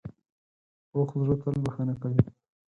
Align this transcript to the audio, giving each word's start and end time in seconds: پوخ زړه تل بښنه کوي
پوخ 0.89 1.09
زړه 1.23 1.35
تل 1.41 1.55
بښنه 1.63 1.93
کوي 2.01 2.21